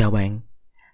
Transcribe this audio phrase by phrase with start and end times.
[0.00, 0.40] Chào bạn,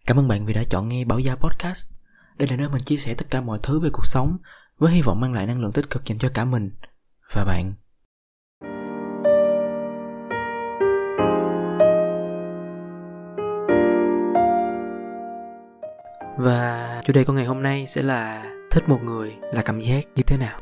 [0.07, 1.91] cảm ơn bạn vì đã chọn nghe Bảo Gia Podcast.
[2.37, 4.37] Đây là nơi mình chia sẻ tất cả mọi thứ về cuộc sống
[4.79, 6.71] với hy vọng mang lại năng lượng tích cực dành cho cả mình
[7.35, 7.75] và bạn.
[16.39, 20.05] Và chủ đề của ngày hôm nay sẽ là thích một người là cảm giác
[20.15, 20.59] như thế nào.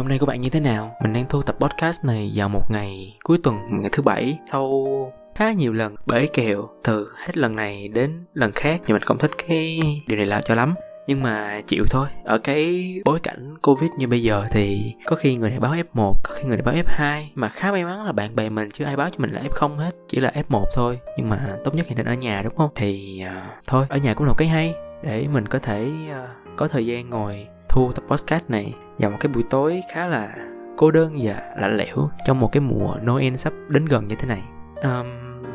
[0.00, 0.96] Hôm nay của bạn như thế nào?
[1.02, 4.86] Mình đang thu tập podcast này vào một ngày cuối tuần, ngày thứ bảy sau
[5.34, 9.18] khá nhiều lần bể kèo từ hết lần này đến lần khác thì mình không
[9.18, 10.74] thích cái điều này là cho lắm.
[11.06, 15.36] Nhưng mà chịu thôi ở cái bối cảnh covid như bây giờ thì có khi
[15.36, 18.12] người này báo f1 có khi người này báo f2 mà khá may mắn là
[18.12, 20.98] bạn bè mình chứ ai báo cho mình là f0 hết chỉ là f1 thôi.
[21.16, 22.70] Nhưng mà tốt nhất thì nên ở nhà đúng không?
[22.74, 26.56] Thì uh, thôi ở nhà cũng là một cái hay để mình có thể uh,
[26.56, 30.34] có thời gian ngồi thu tập podcast này vào một cái buổi tối khá là
[30.76, 34.28] cô đơn và lạnh lẽo trong một cái mùa Noel sắp đến gần như thế
[34.28, 34.42] này.
[34.82, 35.06] Um,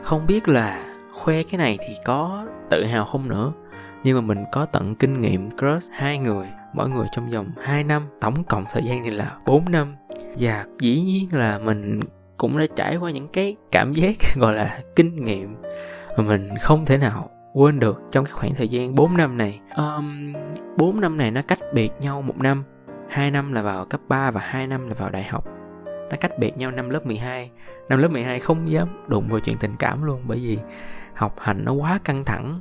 [0.04, 3.54] không biết là khoe cái này thì có tự hào không nữa
[4.04, 7.84] nhưng mà mình có tận kinh nghiệm crush hai người mỗi người trong vòng 2
[7.84, 9.96] năm tổng cộng thời gian thì là 4 năm.
[10.40, 12.00] Và dĩ nhiên là mình
[12.38, 15.56] cũng đã trải qua những cái cảm giác gọi là kinh nghiệm
[16.18, 19.60] mà mình không thể nào quên được trong cái khoảng thời gian 4 năm này.
[19.78, 20.34] Um,
[20.78, 22.64] 4 năm này nó cách biệt nhau một năm.
[23.10, 25.46] 2 năm là vào cấp 3 và 2 năm là vào đại học.
[25.86, 27.52] Nó cách biệt nhau năm lớp 12
[27.90, 30.58] năm lớp 12 không dám đụng vào chuyện tình cảm luôn bởi vì
[31.14, 32.56] học hành nó quá căng thẳng.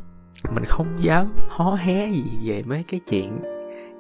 [0.55, 3.41] Mình không dám hó hé gì về mấy cái chuyện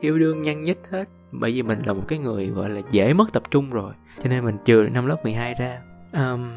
[0.00, 3.12] yêu đương nhăn nhít hết bởi vì mình là một cái người gọi là dễ
[3.12, 3.92] mất tập trung rồi.
[4.22, 5.80] Cho nên mình trừ năm lớp 12 ra.
[6.12, 6.50] Um,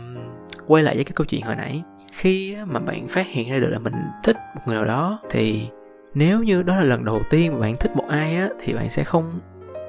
[0.67, 1.83] quay lại với cái câu chuyện hồi nãy.
[2.11, 3.93] Khi mà bạn phát hiện ra được là mình
[4.23, 5.67] thích một người nào đó thì
[6.13, 8.89] nếu như đó là lần đầu tiên mà bạn thích một ai á thì bạn
[8.89, 9.39] sẽ không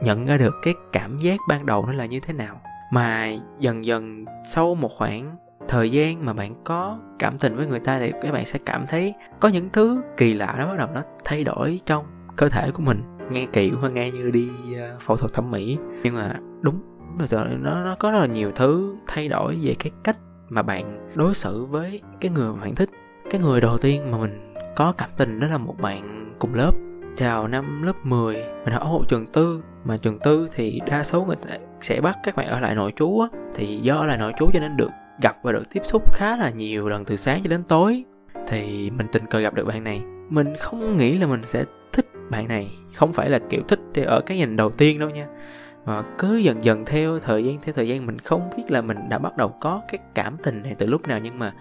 [0.02, 2.60] nhận ra được cái cảm giác ban đầu nó là như thế nào.
[2.92, 5.36] Mà dần dần sau một khoảng
[5.68, 8.86] thời gian mà bạn có cảm tình với người ta thì các bạn sẽ cảm
[8.86, 12.70] thấy có những thứ kỳ lạ nó bắt đầu nó thay đổi trong cơ thể
[12.70, 13.02] của mình.
[13.30, 15.78] Nghe kỳ cũng hơi nghe như đi uh, phẫu thuật thẩm mỹ.
[16.02, 16.80] Nhưng mà đúng
[17.18, 20.16] bây giờ nó nó có rất là nhiều thứ thay đổi về cái cách
[20.48, 22.90] mà bạn đối xử với cái người mà bạn thích.
[23.30, 26.72] Cái người đầu tiên mà mình có cảm tình đó là một bạn cùng lớp
[27.16, 31.04] chào năm lớp 10 mình học ở một trường tư mà trường tư thì đa
[31.04, 34.06] số người ta sẽ bắt các bạn ở lại nội trú á, thì do ở
[34.06, 34.90] lại nội trú cho nên được
[35.22, 38.04] gặp và được tiếp xúc khá là nhiều lần từ sáng cho đến tối.
[38.48, 40.02] Thì mình tình cờ gặp được bạn này.
[40.30, 44.20] Mình không nghĩ là mình sẽ thích bạn này, không phải là kiểu thích ở
[44.20, 45.26] cái nhìn đầu tiên đâu nha.
[45.84, 49.08] Mà cứ dần dần theo thời gian, theo thời gian mình không biết là mình
[49.08, 51.52] đã bắt đầu có cái cảm tình này từ lúc nào, nhưng mà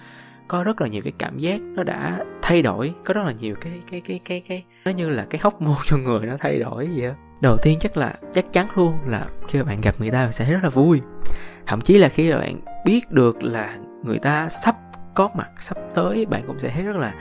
[0.47, 3.55] có rất là nhiều cái cảm giác nó đã thay đổi, có rất là nhiều
[3.61, 6.59] cái cái cái cái cái, nó như là cái hóc môn cho người nó thay
[6.59, 9.95] đổi vậy đó đầu tiên chắc là chắc chắn luôn là khi mà bạn gặp
[9.99, 11.01] người ta bạn sẽ thấy rất là vui.
[11.65, 14.75] Thậm chí là khi mà bạn biết được là người ta sắp
[15.15, 17.13] có mặt sắp tới bạn cũng sẽ thấy rất là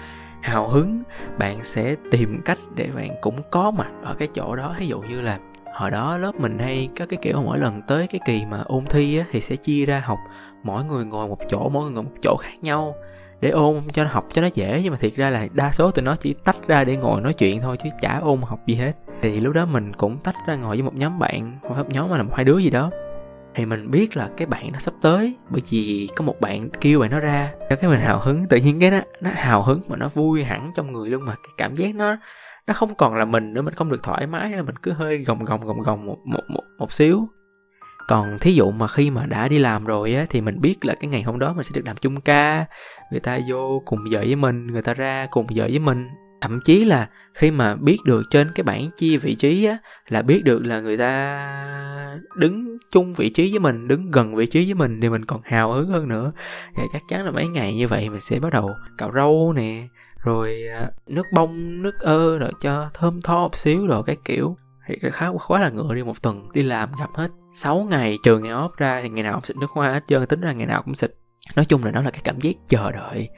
[0.43, 1.03] hào hứng.
[1.39, 4.75] Bạn sẽ tìm cách để bạn cũng có mặt ở cái chỗ đó.
[4.79, 5.39] Ví dụ như là
[5.75, 8.85] hồi đó lớp mình hay có cái kiểu mỗi lần tới cái kỳ mà ôn
[8.87, 10.19] thi á, thì sẽ chia ra học.
[10.63, 12.95] Mỗi người ngồi một chỗ mỗi người ngồi một chỗ khác nhau
[13.41, 14.81] để ôn cho nó học cho nó dễ.
[14.83, 17.33] Nhưng mà thiệt ra là đa số tụi nó chỉ tách ra để ngồi nói
[17.33, 20.57] chuyện thôi chứ chả ôn học gì hết thì lúc đó mình cũng tách ra
[20.57, 22.91] ngồi với một nhóm bạn một nhóm mà là một hai đứa gì đó.
[23.55, 27.01] Thì mình biết là cái bạn nó sắp tới bởi vì có một bạn kêu
[27.01, 28.47] bạn nó ra cho cái mình hào hứng.
[28.49, 31.35] Tự nhiên cái nó nó hào hứng mà nó vui hẳn trong người luôn mà
[31.35, 32.17] cái cảm giác nó
[32.67, 35.19] nó không còn là mình nữa mình không được thoải mái nữa mình cứ hơi
[35.19, 37.29] gồng gồng gồng gồng một một một, một xíu.
[38.09, 40.95] Còn thí dụ mà khi mà đã đi làm rồi á thì mình biết là
[41.01, 42.67] cái ngày hôm đó mình sẽ được làm chung ca.
[43.11, 46.09] Người ta vô cùng giờ với mình người ta ra cùng giờ với mình
[46.41, 50.23] thậm chí là khi mà biết được trên cái bảng chia vị trí á, là
[50.23, 51.47] biết được là người ta
[52.37, 55.41] đứng chung vị trí với mình, đứng gần vị trí với mình thì mình còn
[55.45, 56.33] hào hứng hơn nữa.
[56.77, 59.87] Và chắc chắn là mấy ngày như vậy mình sẽ bắt đầu cạo râu nè,
[60.25, 64.57] rồi à, nước bông, nước ơ rồi cho thơm tho một xíu rồi cái kiểu.
[64.89, 68.39] Thì khá quá là ngựa đi một tuần, đi làm gặp hết 6 ngày, trừ
[68.39, 70.67] ngày ốp ra thì ngày nào cũng xịt nước hoa hết trơn, tính ra ngày
[70.67, 71.11] nào cũng xịt.
[71.57, 73.29] Nói chung là nó là cái cảm giác chờ đợi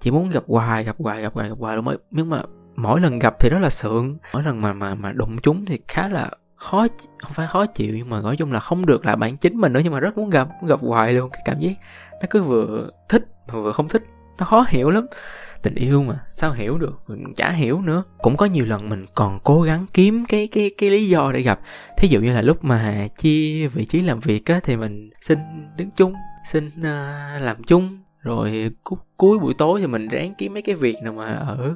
[0.00, 2.42] chỉ muốn gặp hoài gặp hoài gặp hoài gặp hoài mới nhưng mà
[2.76, 4.16] mỗi lần gặp thì rất là sượng.
[4.32, 6.86] Mỗi lần mà mà mà đụng chúng thì khá là khó
[7.18, 9.72] không phải khó chịu nhưng mà nói chung là không được là bản chính mình
[9.72, 11.30] nữa nhưng mà rất muốn gặp muốn gặp hoài luôn.
[11.30, 11.72] Cái cảm giác
[12.20, 14.02] nó cứ vừa thích mà vừa không thích
[14.38, 15.06] nó khó hiểu lắm.
[15.62, 17.00] Tình yêu mà sao hiểu được?
[17.08, 18.02] Mình chả hiểu nữa.
[18.18, 21.42] Cũng có nhiều lần mình còn cố gắng kiếm cái cái cái lý do để
[21.42, 21.60] gặp.
[21.98, 25.38] Thí dụ như là lúc mà chia vị trí làm việc á thì mình xin
[25.76, 26.14] đứng chung
[26.46, 28.70] xin uh, làm chung rồi
[29.16, 31.74] cuối buổi tối thì mình ráng kiếm mấy cái việc nào mà ở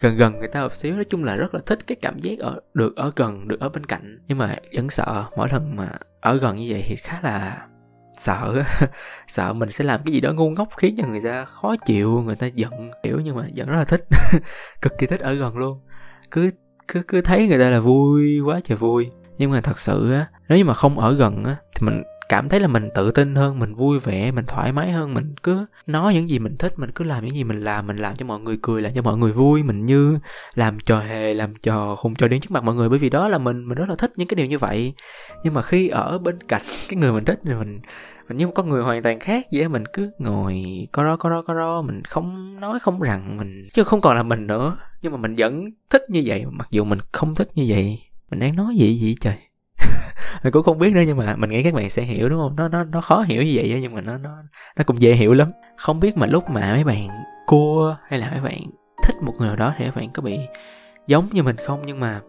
[0.00, 0.94] gần gần người ta một xíu.
[0.94, 3.68] Nói chung là rất là thích cái cảm giác ở, được ở gần, được ở
[3.68, 4.18] bên cạnh.
[4.28, 5.88] Nhưng mà vẫn sợ mỗi lần mà
[6.20, 7.66] ở gần như vậy thì khá là
[8.18, 8.62] sợ.
[9.28, 12.22] Sợ mình sẽ làm cái gì đó ngu ngốc khiến cho người ta khó chịu,
[12.22, 14.04] người ta giận, kiểu nhưng mà vẫn rất là thích.
[14.82, 15.80] Cực kỳ thích ở gần luôn.
[16.30, 16.50] Cứ
[16.88, 19.10] cứ cứ thấy người ta là vui quá trời vui.
[19.38, 22.48] Nhưng mà thật sự á, nếu như mà không ở gần á, thì mình cảm
[22.48, 25.66] thấy là mình tự tin hơn, mình vui vẻ, mình thoải mái hơn, mình cứ
[25.86, 28.26] nói những gì mình thích, mình cứ làm những gì mình làm mình làm cho
[28.26, 30.18] mọi người cười, làm cho mọi người vui, mình như
[30.54, 32.88] làm trò hề, làm trò khùng trò điên trước mặt mọi người.
[32.88, 34.94] Bởi vì đó là mình mình rất là thích những cái điều như vậy.
[35.44, 37.80] Nhưng mà khi ở bên cạnh cái người mình thích thì mình
[38.28, 41.30] mình như một con người hoàn toàn khác vậy mình cứ ngồi có ro có
[41.30, 44.76] ro có ro mình không nói, không rằng, mình, chứ không còn là mình nữa.
[45.02, 47.98] Nhưng mà mình vẫn thích như vậy, mặc dù mình không thích như vậy.
[48.30, 49.36] Mình đang nói gì vậy trời?
[50.42, 52.56] Mình cũng không biết nữa nhưng mà mình nghĩ các bạn sẽ hiểu đúng không?
[52.56, 54.30] Nó nó nó khó hiểu như vậy nhưng mà nó nó
[54.76, 55.48] nó cũng dễ hiểu lắm.
[55.76, 57.08] Không biết mà lúc mà mấy bạn
[57.46, 58.60] cua hay là mấy bạn
[59.02, 60.38] thích một người đó thì các bạn có bị
[61.06, 61.82] giống như mình không?
[61.86, 62.20] Nhưng mà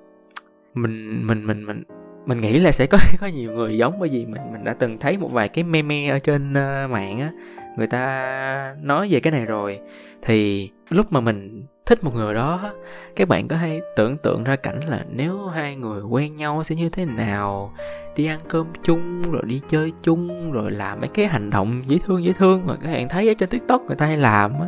[0.74, 1.84] mình mình mình mình
[2.25, 4.98] mình nghĩ là sẽ có có nhiều người giống bởi vì mình mình đã từng
[5.00, 7.31] thấy một vài cái meme ở trên uh, mạng á
[7.75, 9.80] người ta nói về cái này rồi.
[10.22, 12.74] Thì lúc mà mình thích một người đó,
[13.16, 16.75] các bạn có hay tưởng tượng ra cảnh là nếu hai người quen nhau sẽ
[16.75, 17.74] như thế nào?
[18.16, 21.98] Đi ăn cơm chung, rồi đi chơi chung, rồi làm mấy cái hành động dễ
[22.06, 24.68] thương dễ thương mà các bạn thấy ở trên tiktok người ta hay làm á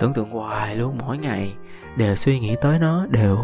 [0.00, 1.54] tưởng tượng hoài luôn, mỗi ngày
[1.96, 3.38] đều suy nghĩ tới nó, đều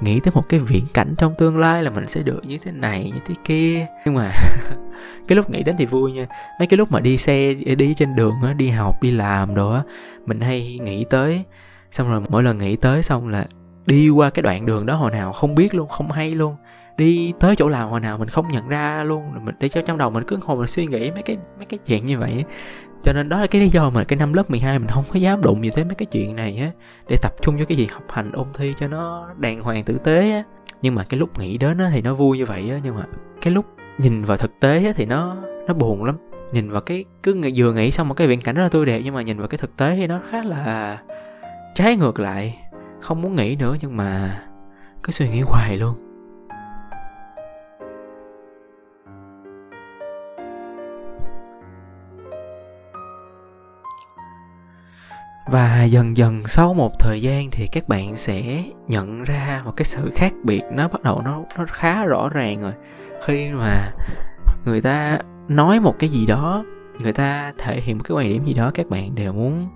[0.00, 2.72] nghĩ tới một cái viễn cảnh trong tương lai là mình sẽ được như thế
[2.72, 3.86] này, như thế kia.
[4.04, 4.32] Nhưng mà
[5.28, 6.26] cái lúc nghĩ đến thì vui nha.
[6.58, 9.70] Mấy cái lúc mà đi xe, đi trên đường á, đi học, đi làm đồ
[9.70, 9.82] á,
[10.26, 11.44] mình hay nghĩ tới.
[11.90, 13.46] Xong rồi mỗi lần nghĩ tới xong là
[13.86, 16.56] đi qua cái đoạn đường đó hồi nào không biết luôn, không hay luôn.
[16.96, 19.44] Đi tới chỗ làm hồi nào mình không nhận ra luôn.
[19.44, 21.78] Mình để cho trong đầu mình cứ hồi mình suy nghĩ mấy cái mấy cái
[21.86, 22.44] chuyện như vậy
[23.02, 25.14] cho nên đó là cái lý do mà cái năm lớp 12 mình không có
[25.14, 26.70] dám đụng gì tới mấy cái chuyện này á,
[27.08, 29.98] để tập trung cho cái gì học hành, ôn thi cho nó đàng hoàng tử
[30.04, 30.42] tế á.
[30.82, 33.02] Nhưng mà cái lúc nghĩ đến á thì nó vui như vậy á, nhưng mà
[33.40, 33.66] cái lúc
[33.98, 36.16] nhìn vào thực tế á thì nó nó buồn lắm.
[36.52, 39.00] Nhìn vào cái, cứ vừa nghĩ xong một cái viễn cảnh rất là tươi đẹp,
[39.04, 40.98] nhưng mà nhìn vào cái thực tế thì nó khá là
[41.74, 42.58] trái ngược lại.
[43.00, 44.40] Không muốn nghĩ nữa nhưng mà
[45.02, 46.11] cứ suy nghĩ hoài luôn.
[55.52, 59.84] Và dần dần sau một thời gian thì các bạn sẽ nhận ra một cái
[59.84, 60.62] sự khác biệt.
[60.72, 62.72] Nó bắt đầu nó nó khá rõ ràng rồi.
[63.26, 63.92] Khi mà
[64.64, 65.18] người ta
[65.48, 66.64] nói một cái gì đó,
[67.02, 69.68] người ta thể hiện một cái quan điểm gì đó, các bạn đều muốn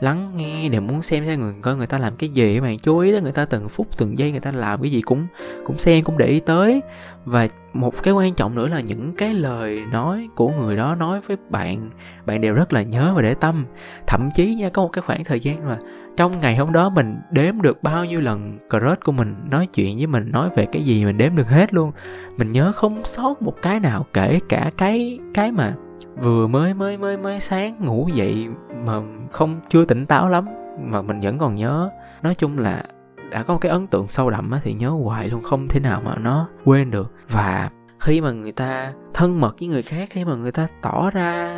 [0.00, 2.54] lắng nghe, đều muốn xem xem người, coi người ta làm cái gì.
[2.54, 4.90] Các bạn chú ý tới người ta từng phút, từng giây người ta làm cái
[4.90, 5.26] gì cũng
[5.64, 6.80] cũng xem, cũng để ý tới.
[7.24, 11.20] Và một cái quan trọng nữa là những cái lời nói của người đó nói
[11.26, 11.90] với bạn
[12.26, 13.66] bạn đều rất là nhớ và để tâm.
[14.06, 15.78] Thậm chí nha, có một cái khoảng thời gian mà
[16.16, 19.96] trong ngày hôm đó mình đếm được bao nhiêu lần crush của mình, nói chuyện
[19.96, 21.92] với mình, nói về cái gì mình đếm được hết luôn.
[22.36, 25.74] Mình nhớ không sót một cái nào kể cả cái cái mà
[26.22, 28.48] vừa mới mới mới mới sáng ngủ dậy
[28.84, 29.00] mà
[29.30, 30.46] không, chưa tỉnh táo lắm,
[30.84, 31.90] mà mình vẫn còn nhớ.
[32.22, 32.84] Nói chung là
[33.30, 35.80] đã có một cái ấn tượng sâu đậm á, thì nhớ hoài luôn, không thể
[35.80, 37.12] nào mà nó quên được.
[37.28, 41.10] Và khi mà người ta thân mật với người khác, khi mà người ta tỏ
[41.10, 41.56] ra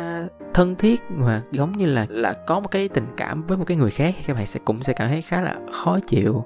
[0.53, 3.77] thân thiết mà giống như là là có một cái tình cảm với một cái
[3.77, 6.45] người khác, thì các bạn sẽ cũng sẽ cảm thấy khá là khó chịu.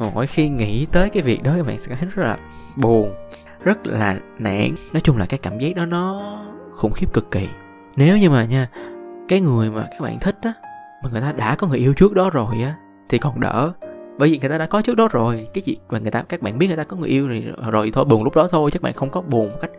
[0.00, 2.38] Mà mỗi khi nghĩ tới cái việc đó, các bạn sẽ cảm thấy rất là
[2.76, 3.14] buồn,
[3.60, 4.74] rất là nản.
[4.92, 6.36] Nói chung là cái cảm giác đó nó
[6.72, 7.48] khủng khiếp cực kỳ.
[7.96, 8.68] Nếu như mà nha,
[9.28, 10.52] cái người mà các bạn thích á,
[11.02, 12.74] mà người ta đã có người yêu trước đó rồi á,
[13.08, 13.72] thì còn đỡ
[14.18, 15.48] bởi vì người ta đã có trước đó rồi.
[15.54, 17.90] Cái chuyện mà người ta, các bạn biết người ta có người yêu này rồi
[17.94, 19.70] thôi, buồn lúc đó thôi, chắc bạn không có buồn một cách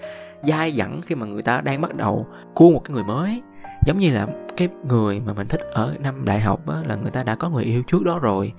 [0.44, 3.41] dai dẳng khi mà người ta đang bắt đầu cua một cái người mới.
[3.86, 4.27] Giống như là
[4.58, 7.50] cái người mà mình thích ở năm đại học á, là người ta đã có
[7.50, 8.53] người yêu trước đó rồi.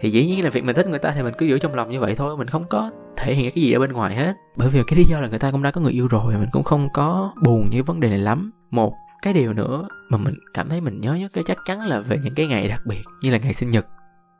[0.00, 1.90] Thì dĩ nhiên là việc mình thích người ta thì mình cứ giữ trong lòng
[1.90, 4.34] như vậy thôi, mình không có thể hiện cái gì ở bên ngoài hết.
[4.56, 6.48] Bởi vì cái lý do là người ta cũng đã có người yêu rồi, mình
[6.52, 8.50] cũng không có buồn như vấn đề này lắm.
[8.70, 12.00] Một cái điều nữa mà mình cảm thấy mình nhớ nhất cái chắc chắn là
[12.00, 13.86] về những cái ngày đặc biệt như là ngày sinh nhật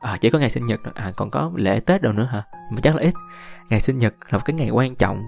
[0.03, 2.43] à chỉ có ngày sinh nhật à còn có lễ tết đâu nữa hả?
[2.71, 3.15] Mà chắc là ít.
[3.71, 5.23] Ngày sinh nhật là một cái ngày quan trọng.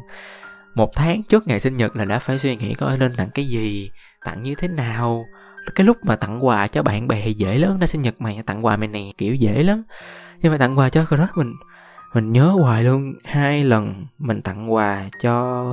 [0.75, 3.47] Một tháng trước ngày sinh nhật là đã phải suy nghĩ coi nên tặng cái
[3.47, 3.91] gì,
[4.25, 5.25] tặng như thế nào.
[5.75, 8.43] Cái lúc mà tặng quà cho bạn bè thì dễ lắm nó sinh nhật mày,
[8.47, 9.83] tặng quà mày nè, kiểu dễ lắm.
[10.43, 11.55] Nhưng mà tặng quà cho crush mình
[12.15, 13.15] mình nhớ hoài luôn.
[13.25, 15.65] Hai lần mình tặng quà cho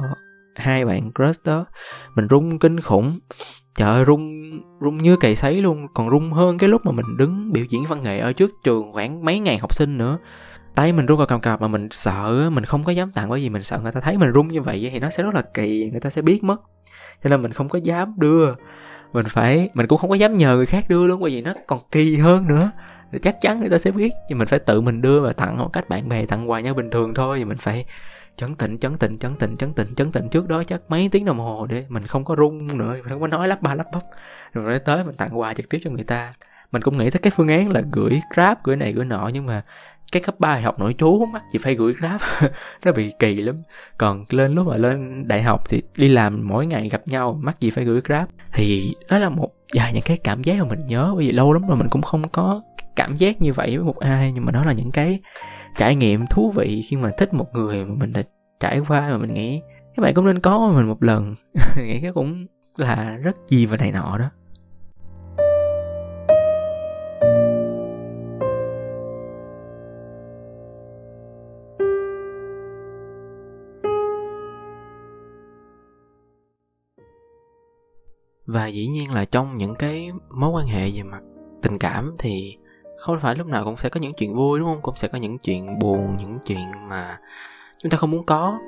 [0.55, 1.65] hai bạn crush đó,
[2.15, 3.19] mình rung kinh khủng
[3.75, 4.41] trời ơi, rung
[4.81, 5.87] rung như cày sấy luôn.
[5.93, 8.93] Còn rung hơn cái lúc mà mình đứng biểu diễn văn nghệ ở trước trường
[8.93, 10.17] khoảng mấy ngàn học sinh nữa.
[10.75, 13.39] Tay mình run vào cầm cập mà mình sợ mình không có dám tặng, bởi
[13.39, 15.41] vì mình sợ người ta thấy mình run như vậy thì nó sẽ rất là
[15.53, 16.61] kỳ, người ta sẽ biết mất.
[17.23, 18.53] Cho nên mình không có dám đưa.
[19.13, 21.53] Mình phải, mình cũng không có dám nhờ người khác đưa luôn, bởi vì nó
[21.67, 22.71] còn kỳ hơn nữa.
[23.21, 25.69] Chắc chắn người ta sẽ biết, thì mình phải tự mình đưa và tặng một
[25.73, 27.39] cách bạn bè, tặng quà nhau bình thường thôi.
[27.39, 27.85] Thì mình phải
[28.35, 30.29] chấn tĩnh chấn tĩnh chấn tĩnh chấn tĩnh chấn tĩnh.
[30.29, 32.93] Trước đó chắc mấy tiếng đồng hồ để mình không có rung nữa.
[32.93, 34.03] Mình không có nói lắp ba, lắp bắp.
[34.53, 36.33] Rồi mới tới, mình tặng quà trực tiếp cho người ta.
[36.71, 39.45] Mình cũng nghĩ tới cái phương án là gửi grab, gửi này, gửi nọ, nhưng
[39.45, 39.63] mà
[40.11, 42.21] cái cấp 3 học nội trú mắc gì phải gửi grab.
[42.85, 43.55] Nó bị kỳ lắm.
[43.97, 47.59] Còn lên lúc mà lên đại học thì đi làm mỗi ngày gặp nhau, mắc
[47.59, 48.27] gì phải gửi grab.
[48.53, 51.11] Thì đó là một vài những cái cảm giác mà mình nhớ.
[51.15, 52.61] Bởi vì lâu lắm rồi mình cũng không có
[52.95, 55.19] cảm giác như vậy với một ai, nhưng mà đó là những cái
[55.75, 58.23] trải nghiệm thú vị khi mà thích một người mà mình đã
[58.59, 59.61] trải qua mà mình nghĩ,
[59.95, 61.35] các bạn cũng nên có mình một lần.
[61.77, 62.45] Nghĩ cái cũng
[62.77, 64.29] là rất gì và này nọ đó.
[78.45, 81.21] Và dĩ nhiên là trong những cái mối quan hệ về mặt
[81.61, 82.57] tình cảm thì
[83.01, 84.81] không phải lúc nào cũng sẽ có những chuyện vui, đúng không?
[84.81, 87.19] Cũng sẽ có những chuyện buồn, những chuyện mà
[87.83, 88.59] chúng ta không muốn có.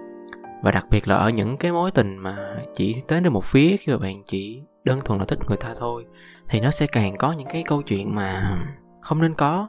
[0.64, 3.78] Và đặc biệt là ở những cái mối tình mà chỉ tới được một phía
[3.78, 6.06] khi mà bạn chỉ đơn thuần là thích người ta thôi,
[6.50, 8.58] thì nó sẽ càng có những cái câu chuyện mà
[9.02, 9.68] không nên có.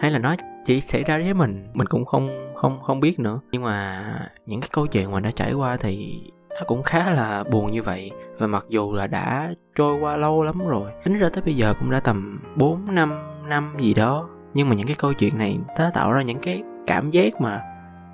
[0.00, 0.34] Hay là nó
[0.64, 3.40] chỉ xảy ra với mình mình cũng không không không biết nữa.
[3.50, 4.04] Nhưng mà
[4.46, 7.82] những cái câu chuyện mà đã trải qua thì nó cũng khá là buồn như
[7.82, 8.10] vậy.
[8.38, 11.74] Và mặc dù là đã trôi qua lâu lắm rồi, tính ra tới bây giờ
[11.78, 14.28] cũng đã tầm 4 năm năm gì đó.
[14.54, 17.60] Nhưng mà những cái câu chuyện này nó tạo ra những cái cảm giác mà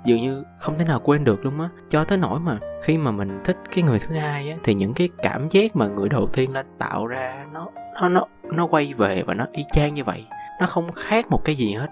[0.05, 1.69] dường như không thể nào quên được luôn á.
[1.89, 4.93] Cho tới nỗi mà khi mà mình thích cái người thứ hai á, thì những
[4.93, 7.67] cái cảm giác mà người đầu tiên đã tạo ra nó
[8.01, 10.25] nó nó nó quay về và nó y chang như vậy,
[10.59, 11.87] nó không khác một cái gì hết.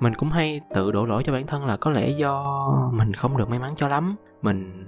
[0.00, 2.44] Mình cũng hay tự đổ lỗi cho bản thân là có lẽ do
[2.92, 4.16] mình không được may mắn cho lắm.
[4.42, 4.84] Mình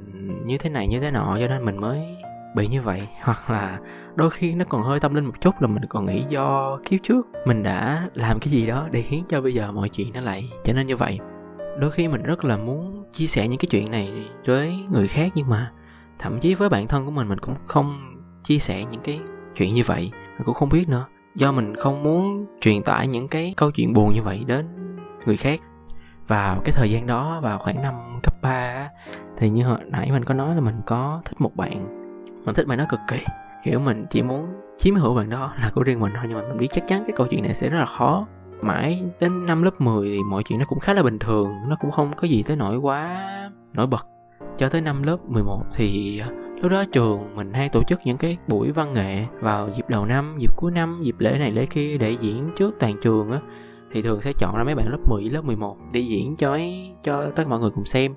[0.47, 2.17] như thế này như thế nọ, cho nên mình mới
[2.57, 3.79] bị như vậy, hoặc là
[4.15, 7.01] đôi khi nó còn hơi tâm linh một chút là mình còn nghĩ do kiếp
[7.03, 10.21] trước mình đã làm cái gì đó để khiến cho bây giờ mọi chuyện nó
[10.21, 11.19] lại trở nên như vậy.
[11.79, 15.33] Đôi khi mình rất là muốn chia sẻ những cái chuyện này với người khác
[15.35, 15.73] nhưng mà
[16.19, 19.21] thậm chí với bản thân của mình mình cũng không chia sẻ những cái
[19.57, 20.11] chuyện như vậy.
[20.15, 21.07] Mình cũng không biết nữa.
[21.35, 24.67] Do mình không muốn truyền tải những cái câu chuyện buồn như vậy đến
[25.27, 25.61] người khác.
[26.29, 28.89] Vào cái thời gian đó, vào khoảng năm cấp 3
[29.37, 32.06] thì như hồi nãy mình có nói là mình có thích một bạn
[32.47, 33.19] mình thích bạn đó cực kỳ.
[33.65, 34.47] Kiểu mình chỉ muốn
[34.79, 37.05] chiếm hữu bạn đó là của riêng mình thôi, nhưng mà mình biết chắc chắn
[37.07, 38.27] cái câu chuyện này sẽ rất là khó.
[38.61, 41.77] Mãi đến năm lớp 10 thì mọi chuyện nó cũng khá là bình thường, nó
[41.81, 43.31] cũng không có gì tới nổi quá
[43.73, 44.07] nổi bật.
[44.57, 46.29] Cho tới năm lớp 11 thì à,
[46.63, 50.07] lúc đó trường mình hay tổ chức những cái buổi văn nghệ vào dịp đầu
[50.07, 53.41] năm, dịp cuối năm, dịp lễ này lễ kia để diễn trước toàn trường á.
[53.93, 56.91] Thì thường sẽ chọn ra mấy bạn lớp 10 lớp 11 đi diễn cho ấy,
[57.05, 58.15] cho tất cả mọi người cùng xem.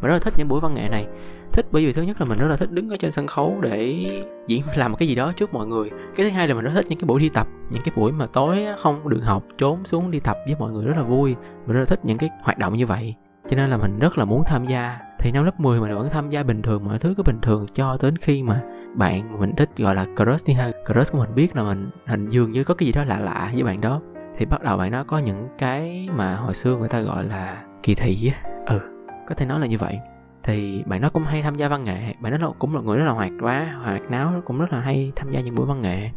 [0.00, 1.06] Mình rất là thích những buổi văn nghệ này
[1.52, 3.58] thích bởi vì thứ nhất là mình rất là thích đứng ở trên sân khấu
[3.60, 4.06] để
[4.46, 5.90] diễn làm một cái gì đó trước mọi người.
[5.90, 8.12] Cái thứ hai là mình rất thích những cái buổi đi tập, những cái buổi
[8.12, 11.34] mà tối không được học trốn xuống đi tập với mọi người rất là vui.
[11.66, 13.14] Mình rất là thích những cái hoạt động như vậy.
[13.48, 14.98] Cho nên là mình rất là muốn tham gia.
[15.18, 17.66] Thì năm lớp 10 mình vẫn tham gia bình thường, mọi thứ cứ bình thường
[17.74, 18.62] cho đến khi mà
[18.94, 20.70] bạn mình thích gọi là crush đi ha.
[20.86, 23.50] Crush của mình biết là mình hình dường như có cái gì đó lạ lạ
[23.54, 24.00] với bạn đó.
[24.36, 27.62] Thì bắt đầu bạn đó có những cái mà hồi xưa người ta gọi là
[27.82, 28.50] kỳ thị á.
[28.66, 28.80] Ừ
[29.28, 30.00] có thể nói là như vậy
[30.48, 32.14] thì bạn nó cũng hay tham gia văn nghệ.
[32.20, 35.12] Bạn nó cũng là người rất là hoạt quá, hoạt náo, cũng rất là hay
[35.16, 36.10] tham gia những buổi văn nghệ.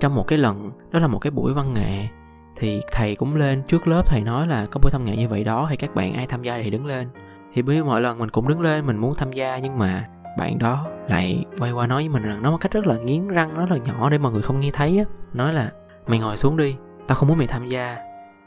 [0.00, 2.08] Trong một cái lần, đó là một cái buổi văn nghệ,
[2.56, 5.44] thì thầy cũng lên trước lớp, thầy nói là có buổi tham nghệ như vậy
[5.44, 7.08] đó, thì các bạn ai tham gia thì đứng lên.
[7.54, 10.04] Thì bây mỗi lần mình cũng đứng lên, mình muốn tham gia, nhưng mà
[10.38, 13.28] bạn đó lại quay qua nói với mình rằng, nó một cách rất là nghiến
[13.28, 15.04] răng, rất là nhỏ để mọi người không nghe thấy á.
[15.32, 15.70] Nói là
[16.06, 16.76] mày ngồi xuống đi,
[17.06, 17.98] tao không muốn mày tham gia.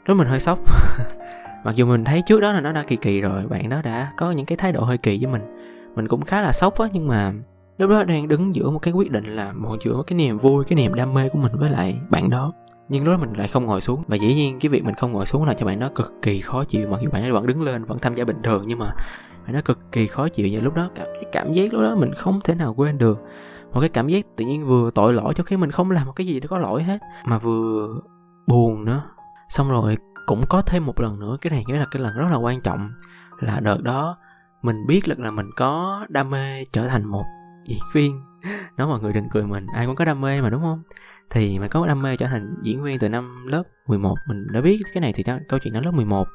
[0.06, 0.58] Lúc mình hơi sốc.
[1.64, 4.12] mặc dù mình thấy trước đó là nó đã kỳ kỳ rồi, bạn đó đã
[4.16, 5.42] có những cái thái độ hơi kỳ với mình.
[5.94, 7.32] Mình cũng khá là sốc á, nhưng mà
[7.78, 10.64] lúc đó đang đứng giữa một cái quyết định là một giữa cái niềm vui,
[10.64, 12.52] cái niềm đam mê của mình với lại bạn đó.
[12.88, 14.02] Nhưng lúc đó mình lại không ngồi xuống.
[14.06, 16.40] Và dĩ nhiên cái việc mình không ngồi xuống là cho bạn đó cực kỳ
[16.40, 18.78] khó chịu, mặc dù bạn ấy vẫn đứng lên, vẫn tham gia bình thường, nhưng
[18.78, 18.94] mà
[19.44, 22.14] bạn nó cực kỳ khó chịu và lúc đó cái cảm giác lúc đó mình
[22.14, 23.18] không thể nào quên được.
[23.72, 26.12] Một cái cảm giác tự nhiên vừa tội lỗi cho khi mình không làm một
[26.16, 27.88] cái gì đó có lỗi hết, mà vừa
[28.46, 29.02] buồn nữa.
[29.48, 29.96] Xong rồi
[30.28, 32.60] cũng có thêm một lần nữa cái này nghĩa là cái lần rất là quan
[32.60, 32.92] trọng
[33.38, 34.18] là đợt đó
[34.62, 37.24] mình biết được là mình có đam mê trở thành một
[37.66, 38.20] diễn viên.
[38.76, 40.82] Nó mọi người đừng cười mình ai cũng có đam mê mà đúng không?
[41.30, 44.60] Thì mình có đam mê trở thành diễn viên từ năm lớp 11 mình đã
[44.60, 46.28] biết cái này thì câu chuyện nó lớp 11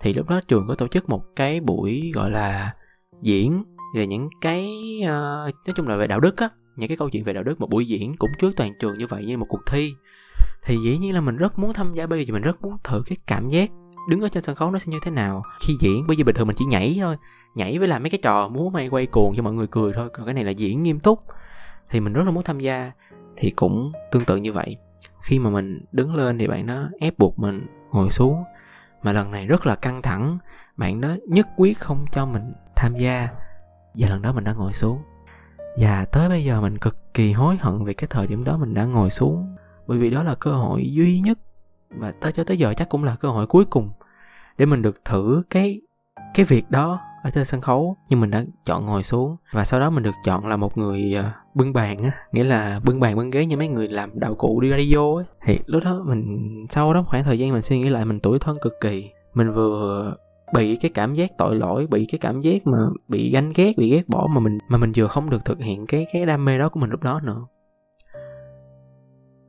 [0.00, 2.74] thì lúc đó trường có tổ chức một cái buổi gọi là
[3.22, 4.68] diễn về những cái
[5.02, 7.60] uh, nói chung là về đạo đức á những cái câu chuyện về đạo đức
[7.60, 9.94] một buổi diễn cũng trước toàn trường như vậy như một cuộc thi
[10.66, 13.02] thì dĩ nhiên là mình rất muốn tham gia bởi vì mình rất muốn thử
[13.06, 13.70] cái cảm giác
[14.08, 15.42] đứng ở trên sân khấu nó sẽ như thế nào.
[15.60, 17.16] Khi diễn bởi vì bình thường mình chỉ nhảy thôi,
[17.54, 20.08] nhảy với làm mấy cái trò múa may quay cuồng cho mọi người cười thôi,
[20.12, 21.24] còn cái này là diễn nghiêm túc.
[21.90, 22.92] Thì mình rất là muốn tham gia,
[23.36, 24.76] thì cũng tương tự như vậy.
[25.22, 28.44] Khi mà mình đứng lên thì bạn nó ép buộc mình ngồi xuống,
[29.02, 30.38] mà lần này rất là căng thẳng.
[30.76, 33.28] Bạn đó nhất quyết không cho mình tham gia,
[33.94, 34.98] và lần đó mình đã ngồi xuống.
[35.78, 38.74] Và tới bây giờ mình cực kỳ hối hận vì cái thời điểm đó mình
[38.74, 41.38] đã ngồi xuống bởi vì đó là cơ hội duy nhất
[41.90, 43.90] và tới, cho tới giờ chắc cũng là cơ hội cuối cùng
[44.58, 45.80] để mình được thử cái
[46.34, 47.96] cái việc đó ở trên sân khấu.
[48.08, 51.14] Nhưng mình đã chọn ngồi xuống và sau đó mình được chọn là một người
[51.14, 54.34] ờ, bưng bàn á, nghĩa là bưng bàn bưng ghế như mấy người làm đạo
[54.34, 55.24] cụ đi radio ấy.
[55.44, 58.38] Thì lúc đó mình, sau đó khoảng thời gian mình suy nghĩ lại mình tuổi
[58.38, 60.14] thân cực kỳ, mình vừa
[60.54, 62.78] bị cái cảm giác tội lỗi, bị cái cảm giác mà
[63.08, 65.86] bị ganh ghét, bị ghét bỏ mà mình mà mình vừa không được thực hiện
[65.86, 67.46] cái cái đam mê đó của mình lúc đó nữa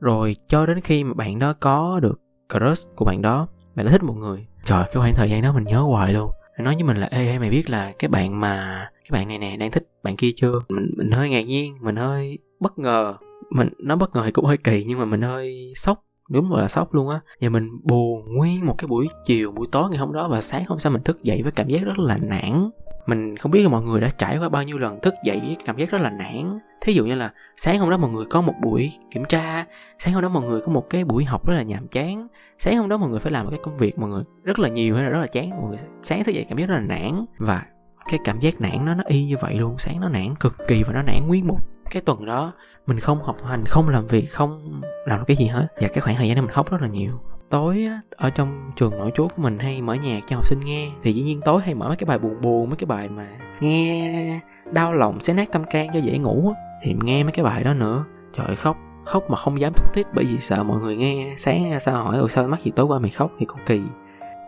[0.00, 3.92] rồi cho đến khi mà bạn đó có được crush của bạn đó bạn đã
[3.92, 4.46] thích một người.
[4.64, 6.30] Trời cái khoảng thời gian đó mình nhớ hoài luôn.
[6.58, 9.38] Nói với mình là ê, ê mày biết là cái bạn mà cái bạn này
[9.38, 10.60] nè đang thích bạn kia chưa?
[10.68, 13.14] Mình mình hơi ngạc nhiên mình hơi bất ngờ.
[13.50, 16.68] Mình nó bất ngờ thì cũng hơi kỳ nhưng mà mình hơi sốc đúng là
[16.68, 17.20] sốc luôn á.
[17.40, 20.64] Và mình buồn nguyên một cái buổi chiều, buổi tối ngày hôm đó và sáng
[20.68, 22.70] hôm sau mình thức dậy với cảm giác rất là nản.
[23.06, 25.56] Mình không biết là mọi người đã trải qua bao nhiêu lần thức dậy với
[25.64, 26.58] cảm giác rất là nản.
[26.80, 29.66] Thí dụ như là sáng hôm đó mọi người có một buổi kiểm tra,
[29.98, 32.76] sáng hôm đó mọi người có một cái buổi học rất là nhàm chán, sáng
[32.76, 34.94] hôm đó mọi người phải làm một cái công việc mọi người rất là nhiều
[34.94, 37.24] hay là rất là chán, mọi người sáng thức dậy cảm giác rất là nản.
[37.38, 37.62] Và
[38.10, 40.82] cái cảm giác nản nó nó y như vậy luôn, sáng nó nản cực kỳ
[40.82, 41.58] và nó nản nguyên một
[41.90, 42.52] cái tuần đó.
[42.86, 44.77] Mình không học hành, không làm việc, không
[45.08, 45.66] làm cái gì hết.
[45.80, 47.12] Và cái khoảng thời gian đó mình khóc rất là nhiều.
[47.50, 50.60] Tối á, ở trong trường nội trú của mình hay mở nhạc cho học sinh
[50.60, 53.08] nghe thì dĩ nhiên tối hay mở mấy cái bài buồn buồn mấy cái bài
[53.08, 53.28] mà
[53.60, 54.40] nghe
[54.72, 57.64] đau lòng xé nát tâm can cho dễ ngủ á thì nghe mấy cái bài
[57.64, 58.04] đó nữa.
[58.36, 58.76] Trời khóc.
[59.04, 62.18] Khóc mà không dám thúc thiết bởi vì sợ mọi người nghe sáng sao hỏi
[62.18, 63.30] rồi sao mắc gì tối qua mày khóc?
[63.38, 63.80] Thì cũng kỳ.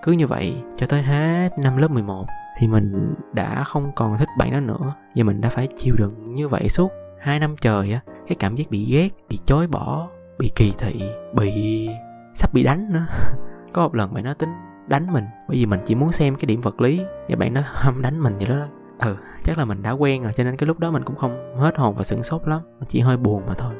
[0.02, 2.26] Cứ như vậy cho tới hết năm lớp 11
[2.58, 4.94] thì mình đã không còn thích bạn đó nữa.
[5.14, 6.90] Và mình đã phải chịu đựng như vậy suốt
[7.20, 8.00] hai năm trời á.
[8.28, 10.08] Cái cảm giác bị ghét bị chối bỏ
[10.40, 11.88] bị kỳ thị bị
[12.34, 13.06] sắp bị đánh nữa.
[13.72, 14.50] Có một lần bạn nó tính
[14.88, 17.60] đánh mình bởi vì mình chỉ muốn xem cái điểm vật lý và bạn nó
[17.64, 18.66] hâm đánh mình vậy đó.
[18.98, 21.56] Ừ chắc là mình đã quen rồi cho nên cái lúc đó mình cũng không
[21.56, 23.74] hết hồn và sửng sốt lắm mình chỉ hơi buồn mà thôi.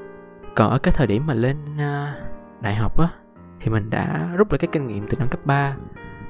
[0.55, 3.09] Còn ở cái thời điểm mà lên uh, đại học á
[3.61, 5.76] thì mình đã rút được cái kinh nghiệm từ năm cấp 3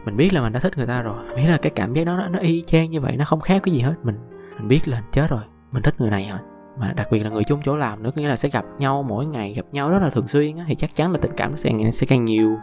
[0.04, 2.16] mình biết là mình đã thích người ta rồi nghĩa là cái cảm giác đó
[2.16, 3.94] nó, nó y chang như vậy nó không khác cái gì hết.
[4.02, 4.16] Mình
[4.58, 6.38] mình biết là chết rồi mình thích người này rồi
[6.80, 9.02] mà đặc biệt là người chung chỗ làm nữa có nghĩa là sẽ gặp nhau
[9.02, 11.50] mỗi ngày gặp nhau rất là thường xuyên á, thì chắc chắn là tình cảm
[11.50, 12.58] nó sẽ, sẽ càng nhiều.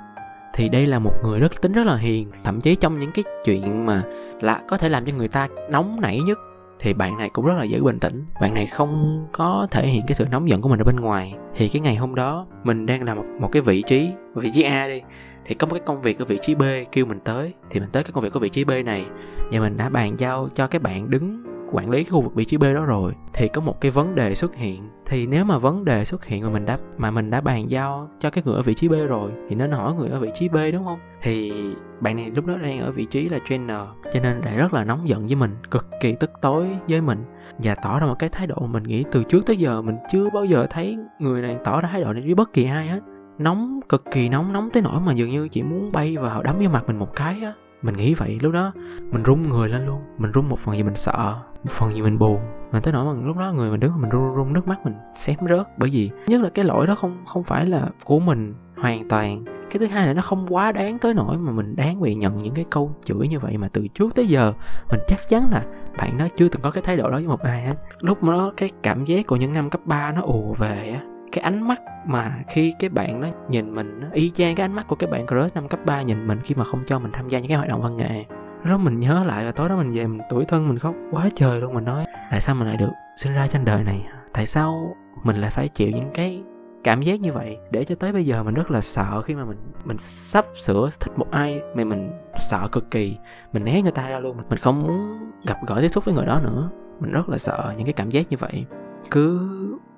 [0.54, 3.24] Thì đây là một người rất tính rất là hiền thậm chí trong những cái
[3.46, 4.04] chuyện mà
[4.42, 6.38] là có thể làm cho người ta nóng nảy nhất
[6.80, 8.26] thì bạn này cũng rất là dễ bình tĩnh.
[8.42, 11.34] Bạn này không có thể hiện cái sự nóng giận của mình ở bên ngoài.
[11.56, 14.62] Thì cái ngày hôm đó mình đang làm một, một cái vị trí vị trí
[14.62, 15.02] a đi
[15.46, 17.90] thì có một cái công việc ở vị trí b kêu mình tới thì mình
[17.92, 19.06] tới cái công việc của vị trí b này
[19.52, 22.58] và mình đã bàn giao cho cái bạn đứng quản lý khu vực vị trí
[22.58, 24.90] B đó rồi, thì có một cái vấn đề xuất hiện.
[25.06, 28.10] Thì nếu mà vấn đề xuất hiện mà mình đã, mà mình đã bàn giao
[28.20, 30.50] cho cái người ở vị trí B rồi, thì nên hỏi người ở vị trí
[30.50, 31.00] B, đúng không?
[31.22, 31.52] Thì
[32.00, 33.82] bạn này lúc đó đang ở vị trí là trainer,
[34.14, 37.24] cho nên lại rất là nóng giận với mình, cực kỳ tức tối với mình
[37.58, 39.96] và tỏ ra một cái thái độ mà mình nghĩ từ trước tới giờ mình
[40.12, 42.88] chưa bao giờ thấy người này tỏ ra thái độ này với bất kỳ ai
[42.88, 43.00] hết.
[43.38, 46.56] Nóng, cực kỳ nóng nóng tới nỗi mà dường như chỉ muốn bay vào đấm
[46.64, 48.72] vô mặt mình một cái á mình nghĩ vậy, lúc đó
[49.12, 50.02] mình run người lên luôn.
[50.18, 52.40] Mình run một phần vì mình sợ, một phần vì mình buồn.
[52.72, 54.94] Mình tới nỗi mà lúc đó người mình đứng, mình run run nước mắt mình
[55.16, 58.54] xém rớt bởi vì nhất là cái lỗi đó không không phải là của mình
[58.78, 59.46] hoàn toàn.
[59.46, 62.44] Cái thứ hai là nó không quá đáng tới nỗi mà mình đáng bị nhận
[62.44, 64.54] những cái câu chửi như vậy mà từ trước tới giờ
[64.92, 65.64] mình chắc chắn là
[65.98, 67.76] bạn đó chưa từng có cái thái độ đó với một ai hết.
[68.00, 71.44] Lúc đó cái cảm giác của những năm cấp 3 nó ùa về á cái
[71.44, 74.88] ánh mắt mà khi cái bạn nó nhìn mình nó y chang cái ánh mắt
[74.88, 77.30] của cái bạn crush năm cấp 3 nhìn mình khi mà không cho mình tham
[77.30, 78.26] gia những cái hoạt động văn nghệ.
[78.64, 81.30] Đó mình nhớ lại và tối đó mình về mình tuổi thân mình khóc quá
[81.36, 84.06] trời luôn, mình nói, tại sao mình lại được sinh ra trên đời này?
[84.34, 86.44] Tại sao mình lại phải chịu những cái
[86.84, 87.58] cảm giác như vậy?
[87.72, 90.90] Để cho tới bây giờ mình rất là sợ khi mà mình mình sắp sửa
[91.00, 93.18] thích một ai mà mình sợ cực kỳ,
[93.54, 94.38] mình né người ta ra luôn.
[94.50, 96.70] Mình không muốn gặp gỡ tiếp xúc với người đó nữa.
[97.00, 98.66] Mình rất là sợ những cái cảm giác như vậy.
[99.12, 99.50] Cứ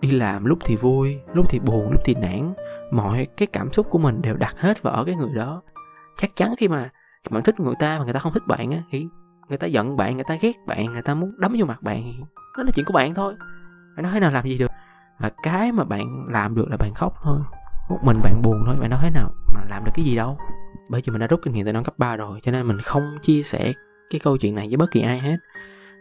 [0.01, 2.53] đi làm lúc thì vui, lúc thì buồn, lúc thì nản.
[2.91, 5.61] Mọi cái cảm xúc của mình đều đặt hết vào ở cái người đó.
[6.17, 6.89] Chắc chắn khi mà
[7.29, 9.07] bạn thích người ta mà người ta không thích bạn á, thì
[9.49, 12.13] người ta giận bạn, người ta ghét bạn, người ta muốn đấm vô mặt bạn
[12.57, 13.33] đó là chuyện của bạn thôi.
[13.95, 14.71] Bạn nói thế nào làm gì được.
[15.19, 17.39] Và cái mà bạn làm được là bạn khóc thôi.
[17.89, 20.37] Một mình bạn buồn thôi, bạn nói thế nào mà làm được cái gì đâu.
[20.89, 22.81] Bởi vì mình đã rút kinh nghiệm từ năm cấp 3 rồi, cho nên mình
[22.81, 23.73] không chia sẻ
[24.09, 25.37] cái câu chuyện này với bất kỳ ai hết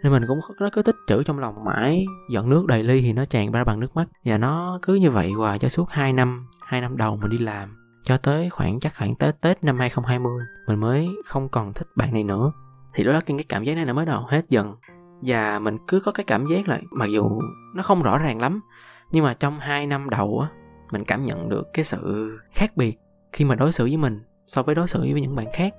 [0.03, 3.13] nên mình cũng nó cứ tích trữ trong lòng mãi, giọt nước đầy ly thì
[3.13, 4.09] nó tràn ra bằng nước mắt.
[4.25, 7.39] Và nó cứ như vậy hoài cho suốt 2 năm 2 năm đầu mình đi
[7.39, 7.77] làm.
[8.03, 10.33] Cho tới khoảng, chắc khoảng tới Tết năm 2020
[10.67, 12.53] mình mới không còn thích bạn này nữa.
[12.95, 14.75] Thì đó là cái cảm giác này nó mới đầu hết dần.
[15.23, 17.41] Và mình cứ có cái cảm giác là mặc dù
[17.75, 18.61] nó không rõ ràng lắm,
[19.13, 20.49] nhưng mà trong hai năm đầu á,
[20.93, 22.99] mình cảm nhận được cái sự khác biệt
[23.33, 25.75] khi mà đối xử với mình so với đối xử với những bạn khác.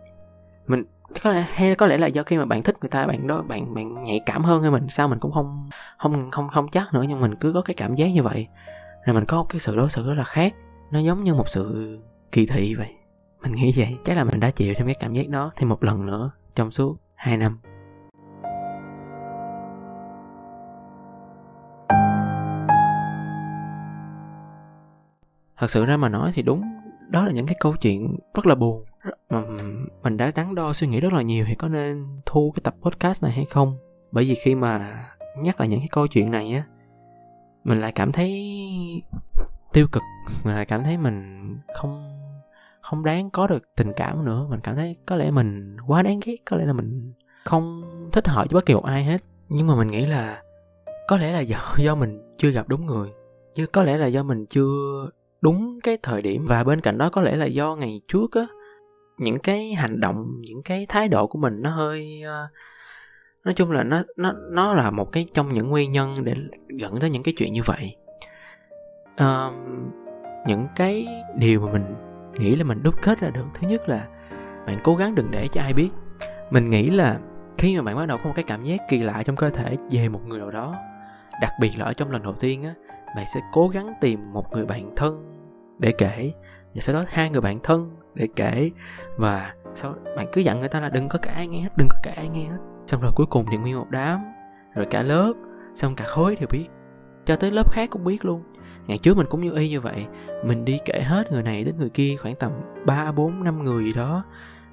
[0.67, 0.83] Mình
[1.23, 3.41] có lẽ, hay có lẽ là do khi mà bạn thích người ta, bạn đó,
[3.41, 6.93] bạn bạn nhạy cảm hơn hay mình, sao mình cũng không không không không chắc
[6.93, 8.47] nữa, nhưng mình cứ có cái cảm giác như vậy.
[9.05, 10.53] Rồi mình có cái sự đối xử rất là khác.
[10.91, 11.97] Nó giống như một sự
[12.31, 12.95] kỳ thị vậy.
[13.41, 13.97] Mình nghĩ vậy.
[14.03, 16.71] Chắc là mình đã chịu thêm cái cảm giác đó thêm một lần nữa trong
[16.71, 17.59] suốt 2 năm.
[25.57, 26.63] Thật sự ra mà nói thì đúng.
[27.09, 28.85] Đó là những cái câu chuyện rất là buồn
[29.29, 29.43] mà
[30.03, 32.75] mình đã đắn đo suy nghĩ rất là nhiều thì có nên thu cái tập
[32.81, 33.77] podcast này hay không?
[34.11, 35.05] Bởi vì khi mà
[35.37, 36.63] nhắc lại những cái câu chuyện này á,
[37.63, 38.31] mình lại cảm thấy
[39.73, 40.03] tiêu cực,
[40.43, 41.39] mình lại cảm thấy mình
[41.75, 42.15] không
[42.81, 44.47] không đáng có được tình cảm nữa.
[44.49, 47.13] Mình cảm thấy có lẽ mình quá đáng ghét, có lẽ là mình
[47.45, 49.21] không thích hợp với bất kỳ một ai hết.
[49.49, 50.43] Nhưng mà mình nghĩ là
[51.07, 53.09] có lẽ là do do mình chưa gặp đúng người,
[53.55, 55.09] chứ có lẽ là do mình chưa
[55.41, 56.45] đúng cái thời điểm.
[56.47, 58.47] Và bên cạnh đó có lẽ là do ngày trước á
[59.19, 62.51] những cái hành động những cái thái độ của mình nó hơi uh,
[63.45, 66.33] nói chung là nó nó nó là một cái trong những nguyên nhân để
[66.69, 67.95] dẫn tới những cái chuyện như vậy.
[69.13, 69.53] Uh,
[70.47, 71.95] những cái điều mà mình
[72.39, 74.07] nghĩ là mình đúc kết ra được thứ nhất là
[74.67, 75.89] bạn cố gắng đừng để cho ai biết.
[76.49, 77.19] Mình nghĩ là
[77.57, 79.77] khi mà bạn bắt đầu có một cái cảm giác kỳ lạ trong cơ thể
[79.91, 80.75] về một người nào đó
[81.41, 82.73] đặc biệt là ở trong lần đầu tiên á
[83.15, 85.25] bạn sẽ cố gắng tìm một người bạn thân
[85.79, 86.33] để kể.
[86.75, 88.71] Và sau đó hai người bạn thân để kể.
[89.17, 91.87] Và sau, bạn cứ dặn người ta là đừng có kể ai nghe hết, đừng
[91.89, 92.57] có kể ai nghe hết.
[92.87, 94.19] Xong rồi cuối cùng thì nguyên một đám,
[94.75, 95.33] rồi cả lớp,
[95.75, 96.67] xong cả khối đều biết.
[97.25, 98.43] Cho tới lớp khác cũng biết luôn.
[98.87, 100.05] Ngày trước mình cũng như y như vậy.
[100.45, 102.51] Mình đi kể hết người này đến người kia khoảng tầm
[102.85, 104.23] ba, bốn, năm người gì đó.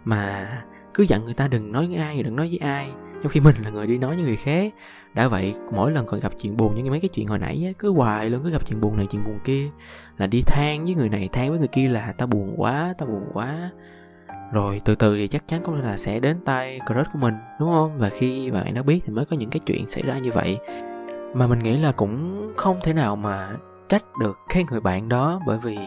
[0.04, 0.48] Mà
[0.94, 2.90] cứ dặn người ta đừng nói với ai, đừng nói với ai
[3.26, 4.74] trong khi mình là người đi nói với người khác.
[5.14, 7.72] Đã vậy mỗi lần còn gặp chuyện buồn như mấy cái chuyện hồi nãy á,
[7.78, 9.68] cứ hoài luôn cứ gặp chuyện buồn này chuyện buồn kia.
[10.18, 13.08] Là đi than với người này than với người kia là tao buồn quá tao
[13.08, 13.70] buồn quá.
[14.52, 17.68] Rồi từ từ thì chắc chắn cũng là sẽ đến tay crush của mình đúng
[17.68, 17.98] không?
[17.98, 20.58] Và khi bạn đã biết thì mới có những cái chuyện xảy ra như vậy.
[21.34, 23.56] Mà mình nghĩ là cũng không thể nào mà
[23.88, 25.78] trách được cái người bạn đó bởi vì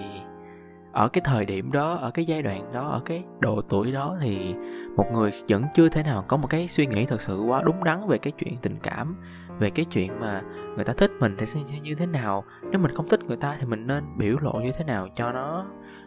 [0.92, 4.18] ở cái thời điểm đó ở cái giai đoạn đó ở cái độ tuổi đó
[4.22, 4.56] thì
[4.96, 7.84] một người vẫn chưa thể nào có một cái suy nghĩ thật sự quá đúng
[7.84, 9.16] đắn về cái chuyện tình cảm
[9.60, 10.42] về cái chuyện mà
[10.76, 12.44] người ta thích mình thì sẽ như thế nào.
[12.72, 15.32] Nếu mình không thích người ta thì mình nên biểu lộ như thế nào cho
[15.32, 15.66] nó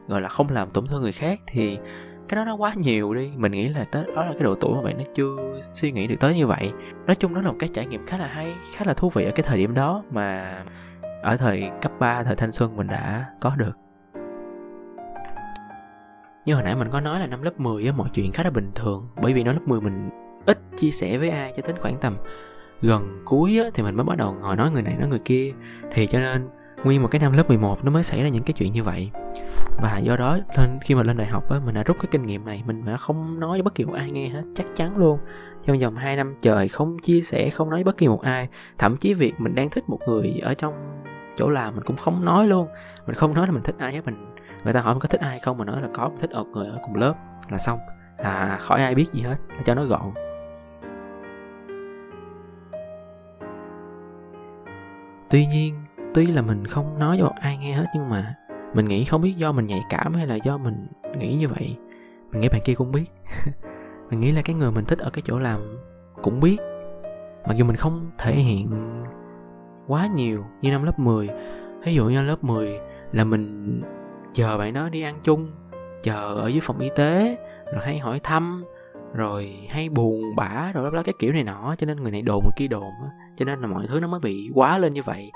[0.08, 1.78] gọi là không làm tổn thương người khác thì
[2.28, 3.32] cái đó nó quá nhiều đi.
[3.36, 6.06] Mình nghĩ là tới đó là cái độ tuổi mà bạn nó chưa suy nghĩ
[6.06, 6.72] được tới như vậy.
[7.06, 9.24] Nói chung đó là một cái trải nghiệm khá là hay khá là thú vị
[9.24, 10.58] ở cái thời điểm đó mà
[11.22, 13.81] ở thời cấp 3, thời thanh xuân mình đã có được
[16.44, 18.50] như hồi nãy mình có nói là năm lớp 10 á mọi chuyện khá là
[18.50, 19.08] bình thường.
[19.22, 20.10] Bởi vì năm lớp 10 mình
[20.46, 22.16] ít chia sẻ với ai cho đến khoảng tầm
[22.80, 25.52] gần cuối á, thì mình mới bắt đầu ngồi nói người này nói người kia.
[25.92, 26.48] Thì cho nên
[26.84, 29.10] nguyên một cái năm lớp 11 nó mới xảy ra những cái chuyện như vậy.
[29.82, 32.26] Và do đó lên khi mà lên đại học á mình đã rút cái kinh
[32.26, 34.96] nghiệm này mình đã không nói với bất kỳ một ai nghe hết chắc chắn
[34.96, 35.18] luôn.
[35.64, 38.48] Trong vòng 2 năm trời không chia sẻ không nói với bất kỳ một ai.
[38.78, 40.74] Thậm chí việc mình đang thích một người ở trong
[41.36, 42.68] chỗ làm mình cũng không nói luôn.
[43.06, 44.32] Mình không nói là mình thích ai hết mình
[44.64, 46.66] người ta hỏi mình có thích ai không mà nói là có, thích một người
[46.66, 47.14] ở cùng lớp
[47.48, 47.78] là xong.
[48.18, 50.12] Là khỏi ai biết gì hết, là cho nó gọn.
[55.30, 55.74] Tuy nhiên,
[56.14, 58.34] tuy là mình không nói cho ai nghe hết nhưng mà
[58.74, 60.86] mình nghĩ không biết do mình nhạy cảm hay là do mình
[61.18, 61.76] nghĩ như vậy.
[62.30, 63.06] Mình nghĩ bạn kia cũng biết.
[64.10, 65.60] Mình nghĩ là cái người mình thích ở cái chỗ làm
[66.22, 66.56] cũng biết.
[67.46, 68.70] Mặc dù mình không thể hiện
[69.86, 71.28] quá nhiều như năm lớp 10
[71.84, 72.80] ví dụ như lớp 10
[73.12, 73.82] là mình
[74.34, 75.50] chờ bạn đó đi ăn chung
[76.02, 77.38] chờ ở dưới phòng y tế
[77.72, 78.64] rồi hay hỏi thăm
[79.14, 81.74] rồi hay buồn bã rồi đó cái kiểu này nọ.
[81.78, 82.90] Cho nên người này đồn người kia đồn
[83.36, 85.30] cho nên là mọi thứ nó mới bị quá lên như vậy.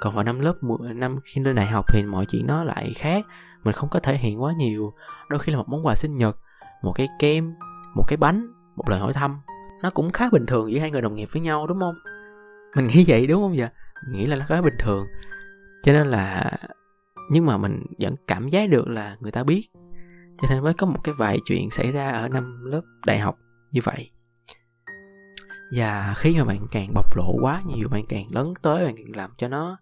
[0.00, 2.92] Còn vào năm lớp 10, năm khi lên đại học thì mọi chuyện nó lại
[2.96, 3.24] khác.
[3.64, 4.92] Mình không có thể hiện quá nhiều.
[5.28, 6.36] Đôi khi là một món quà sinh nhật
[6.82, 7.54] một cái kem
[7.94, 9.40] một cái bánh một lời hỏi thăm.
[9.82, 11.94] Nó cũng khá bình thường giữa hai người đồng nghiệp với nhau đúng không?
[12.76, 13.54] Mình nghĩ vậy đúng không?
[13.56, 13.68] Vậy
[14.04, 15.06] mình nghĩ là nó khá bình thường.
[15.82, 16.50] Cho nên là
[17.30, 19.68] nhưng mà mình vẫn cảm giác được là người ta biết.
[20.42, 23.38] Cho nên mới có một cái vài chuyện xảy ra ở năm lớp đại học
[23.70, 24.10] như vậy.
[25.76, 29.16] Và khi mà bạn càng bộc lộ quá nhiều bạn càng lớn tới bạn càng
[29.16, 29.78] làm cho nó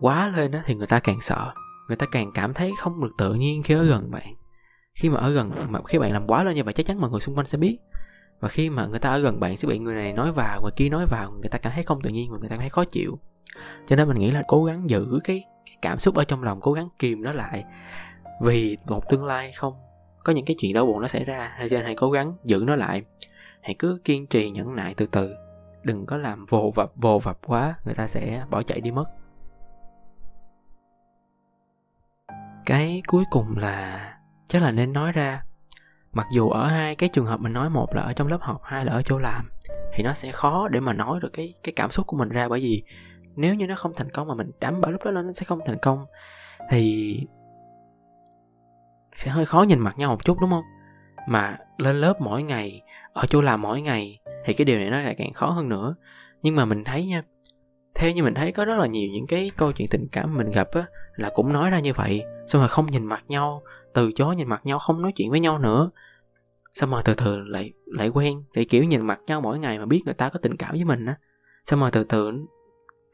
[0.00, 1.52] quá lên đó thì người ta càng sợ.
[1.88, 4.34] Người ta càng cảm thấy không được tự nhiên khi ở gần bạn.
[4.94, 7.10] Khi mà ở gần mà khi bạn làm quá lên như vậy chắc chắn mọi
[7.10, 7.78] người xung quanh sẽ biết.
[8.40, 10.72] Và khi mà người ta ở gần bạn sẽ bị người này nói vào người
[10.76, 12.68] kia nói vào người ta cảm thấy không tự nhiên và người ta cảm thấy
[12.68, 13.18] khó chịu.
[13.86, 15.51] Cho nên mình nghĩ là cố gắng giữ cái, cái
[15.82, 17.64] cảm xúc ở trong lòng cố gắng kìm nó lại.
[18.40, 19.74] Vì một tương lai không,
[20.24, 22.64] có những cái chuyện đau buồn nó xảy ra, cho nên hãy cố gắng giữ
[22.66, 23.02] nó lại.
[23.60, 25.34] Hãy cứ kiên trì nhẫn nại từ từ.
[25.82, 29.04] Đừng có làm vồ vập vồ vập quá, người ta sẽ bỏ chạy đi mất.
[32.66, 34.14] Cái cuối cùng là,
[34.46, 35.42] chắc là nên nói ra,
[36.12, 38.60] mặc dù ở hai cái trường hợp mình nói một là ở trong lớp học,
[38.64, 39.50] hai là ở chỗ làm,
[39.94, 42.48] thì nó sẽ khó để mà nói được cái cái cảm xúc của mình ra
[42.48, 42.82] bởi vì
[43.36, 45.60] nếu như nó không thành công mà mình đảm bảo lúc đó nó sẽ không
[45.66, 46.06] thành công,
[46.70, 47.16] thì
[49.16, 50.64] sẽ hơi khó nhìn mặt nhau một chút, đúng không?
[51.28, 55.00] Mà lên lớp mỗi ngày, ở chỗ làm mỗi ngày, thì cái điều này nó
[55.00, 55.94] lại càng khó hơn nữa.
[56.42, 57.22] Nhưng mà mình thấy nha,
[57.94, 60.50] theo như mình thấy có rất là nhiều những cái câu chuyện tình cảm mình
[60.50, 62.22] gặp á, là cũng nói ra như vậy.
[62.46, 63.62] Xong rồi không nhìn mặt nhau,
[63.94, 65.90] từ chối nhìn mặt nhau, không nói chuyện với nhau nữa.
[66.74, 69.86] Xong rồi từ từ lại lại quen thì kiểu nhìn mặt nhau mỗi ngày mà
[69.86, 71.16] biết người ta có tình cảm với mình á.
[71.66, 72.32] Xong rồi từ từ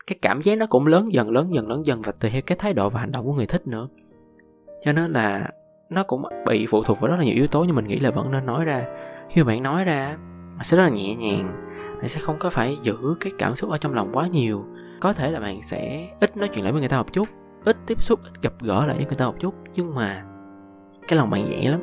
[0.08, 2.58] cái cảm giác nó cũng lớn dần lớn dần lớn dần, và tùy theo cái
[2.58, 3.88] thái độ và hành động của người thích nữa.
[4.84, 5.50] Cho nên là
[5.90, 8.10] nó cũng bị phụ thuộc vào rất là nhiều yếu tố nhưng mình nghĩ là
[8.10, 8.84] vẫn nên nói ra.
[9.30, 10.16] Khi mà bạn nói ra
[10.62, 11.68] sẽ rất là nhẹ nhàng
[11.98, 14.64] bạn sẽ không có phải giữ cái cảm xúc ở trong lòng quá nhiều.
[15.00, 17.28] Có thể là bạn sẽ ít nói chuyện lại với người ta một chút,
[17.64, 20.22] ít tiếp xúc, ít gặp gỡ lại với người ta một chút, nhưng mà
[21.08, 21.80] cái lòng bạn nhẹ lắm.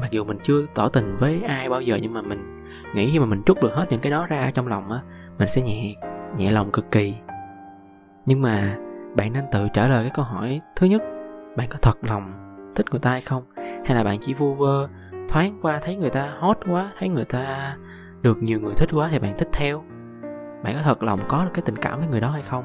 [0.00, 2.62] Mặc dù mình chưa tỏ tình với ai bao giờ, nhưng mà mình
[2.94, 5.00] nghĩ khi mà mình trút được hết những cái đó ra trong lòng á,
[5.38, 5.94] mình sẽ nhẹ
[6.36, 7.14] nhẹ lòng cực kỳ.
[8.26, 8.76] Nhưng mà,
[9.16, 11.02] bạn nên tự trả lời cái câu hỏi, thứ nhất,
[11.56, 12.32] bạn có thật lòng
[12.74, 13.42] thích người ta hay không?
[13.56, 14.88] Hay là bạn chỉ vu vơ,
[15.28, 17.76] thoáng qua thấy người ta hot quá, thấy người ta
[18.22, 19.84] được nhiều người thích quá thì bạn thích theo?
[20.62, 22.64] Bạn có thật lòng có được cái tình cảm với người đó hay không?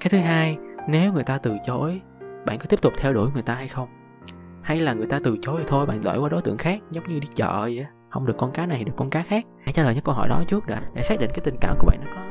[0.00, 2.00] Cái thứ hai, nếu người ta từ chối,
[2.46, 3.88] bạn có tiếp tục theo đuổi người ta hay không?
[4.62, 7.08] Hay là người ta từ chối thì thôi, bạn đổi qua đối tượng khác, giống
[7.08, 9.44] như đi chợ vậy không được con cá này, được con cá khác.
[9.64, 11.76] Hãy trả lời những câu hỏi đó trước đã, để xác định cái tình cảm
[11.78, 12.29] của bạn nó có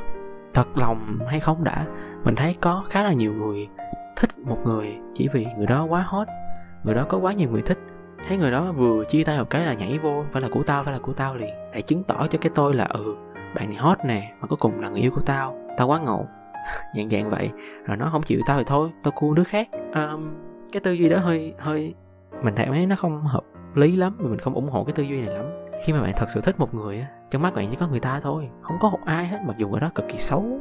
[0.60, 1.86] thật lòng hay không đã
[2.24, 3.68] mình thấy có khá là nhiều người
[4.16, 6.28] thích một người chỉ vì người đó quá hot
[6.84, 7.78] người đó có quá nhiều người thích.
[8.28, 10.84] Thấy người đó vừa chia tay một cái là nhảy vô phải là của tao
[10.84, 13.16] phải là của tao liền để chứng tỏ cho cái tôi là ừ
[13.56, 16.28] bạn này hot nè mà cuối cùng là người yêu của tao tao quá ngầu
[16.96, 17.52] dạng dạng vậy
[17.86, 19.68] rồi nó không chịu tao thì thôi tao cua đứa khác.
[19.94, 20.30] Um,
[20.72, 21.94] cái tư duy đó hơi hơi
[22.44, 23.44] mình thấy nó không hợp
[23.76, 25.46] lý lắm mình không ủng hộ cái tư duy này lắm.
[25.86, 28.20] Khi mà bạn thật sự thích một người trong mắt bạn chỉ có người ta
[28.24, 30.60] thôi, không có một ai hết, mặc dù người đó cực kỳ xấu,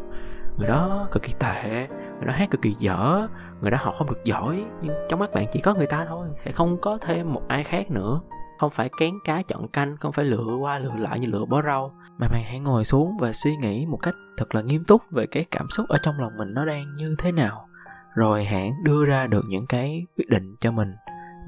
[0.59, 3.29] người đó cực kỳ tệ, người đó hát cực kỳ dở,
[3.61, 6.29] người đó học không được giỏi, nhưng trong mắt bạn chỉ có người ta thôi,
[6.45, 8.21] sẽ không có thêm một ai khác nữa.
[8.59, 11.63] Không phải kén cá chọn canh, không phải lựa qua lựa lại như lựa bó
[11.63, 15.03] rau, mà bạn hãy ngồi xuống và suy nghĩ một cách thật là nghiêm túc
[15.11, 17.69] về cái cảm xúc ở trong lòng mình nó đang như thế nào.
[18.15, 20.95] Rồi hãng đưa ra được những cái quyết định cho mình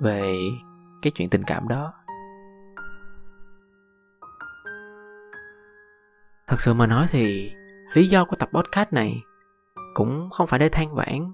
[0.00, 0.37] về
[1.02, 1.92] cái chuyện tình cảm đó.
[6.50, 7.52] Thật sự mà nói thì
[7.92, 9.22] lý do của tập podcast này
[9.94, 11.32] cũng không phải để than vãn,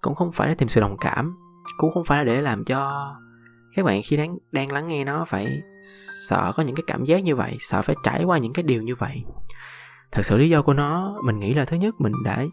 [0.00, 1.36] cũng không phải để tìm sự đồng cảm,
[1.78, 3.10] cũng không phải là để làm cho
[3.76, 5.62] các bạn khi đang đang lắng nghe nó phải
[6.28, 8.82] sợ có những cái cảm giác như vậy, sợ phải trải qua những cái điều
[8.82, 9.24] như vậy.
[10.12, 12.44] Thật sự lý do của nó, mình nghĩ là thứ nhất, mình đã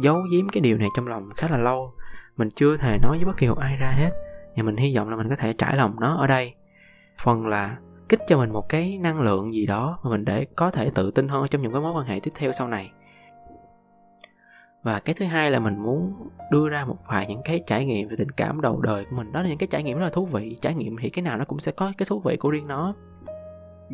[0.00, 1.94] giấu giếm cái điều này trong lòng khá là lâu.
[2.36, 4.10] Mình chưa thể nói với bất kỳ một ai ra hết,
[4.56, 6.54] và mình hy vọng là mình có thể trải lòng nó ở đây.
[7.24, 7.76] Phần là
[8.08, 11.10] kích cho mình một cái năng lượng gì đó mà mình để có thể tự
[11.10, 12.90] tin hơn trong những cái mối quan hệ tiếp theo sau này.
[14.82, 16.14] Và cái thứ hai là mình muốn
[16.50, 19.32] đưa ra một vài những cái trải nghiệm về tình cảm đầu đời của mình.
[19.32, 20.56] Đó là những cái trải nghiệm rất là thú vị.
[20.62, 22.94] Trải nghiệm thì cái nào nó cũng sẽ có cái thú vị của riêng nó.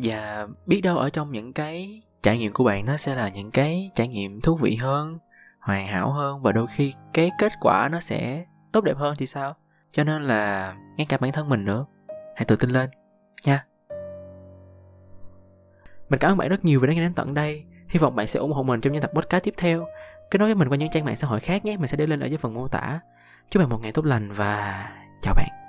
[0.03, 3.51] Và biết đâu ở trong những cái trải nghiệm của bạn nó sẽ là những
[3.51, 5.19] cái trải nghiệm thú vị hơn,
[5.59, 9.25] hoàn hảo hơn và đôi khi cái kết quả nó sẽ tốt đẹp hơn thì
[9.25, 9.55] sao?
[9.91, 11.85] Cho nên là ngay cả bản thân mình nữa.
[12.35, 12.89] Hãy tự tin lên
[13.45, 13.65] nha
[16.11, 17.63] mình cảm ơn bạn rất nhiều vì đã nghe đến tận đây.
[17.87, 19.87] Hy vọng bạn sẽ ủng hộ mình trong những tập podcast tiếp theo.
[20.31, 21.77] Kết nối với mình qua những trang mạng xã hội khác nhé.
[21.77, 22.99] Mình sẽ để lên ở dưới phần mô tả.
[23.49, 24.89] Chúc bạn một ngày tốt lành và
[25.21, 25.60] chào bạn.